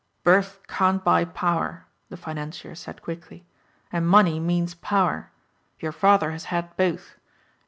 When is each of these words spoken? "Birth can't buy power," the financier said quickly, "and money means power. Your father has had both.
"Birth 0.23 0.61
can't 0.65 1.03
buy 1.03 1.25
power," 1.25 1.85
the 2.09 2.17
financier 2.17 2.73
said 2.73 3.03
quickly, 3.03 3.45
"and 3.91 4.07
money 4.09 4.39
means 4.39 4.73
power. 4.73 5.29
Your 5.79 5.91
father 5.91 6.31
has 6.31 6.45
had 6.45 6.75
both. 6.75 7.19